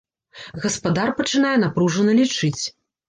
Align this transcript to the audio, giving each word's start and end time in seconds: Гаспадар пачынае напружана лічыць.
Гаспадар 0.63 1.13
пачынае 1.19 1.53
напружана 1.65 2.11
лічыць. 2.21 2.61